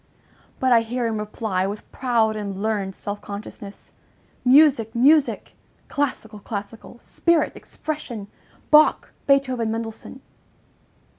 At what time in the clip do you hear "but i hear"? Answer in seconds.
0.59-1.05